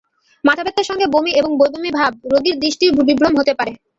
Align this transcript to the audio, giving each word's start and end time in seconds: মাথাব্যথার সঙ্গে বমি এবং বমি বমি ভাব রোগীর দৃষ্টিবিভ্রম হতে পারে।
মাথাব্যথার 0.43 0.87
সঙ্গে 0.89 1.05
বমি 1.07 1.31
এবং 1.39 1.51
বমি 1.53 1.73
বমি 1.75 1.91
ভাব 1.99 2.11
রোগীর 2.31 2.55
দৃষ্টিবিভ্রম 2.59 3.33
হতে 3.39 3.53
পারে। 3.59 3.71